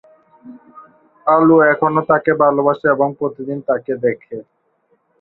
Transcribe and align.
আলু 1.27 1.55
এখনও 1.71 2.01
তাকে 2.09 2.31
ভালবাসে 2.41 2.87
এবং 2.95 3.07
প্রতিদিন 3.19 3.57
তাকে 3.69 3.93
দেখে। 4.05 4.37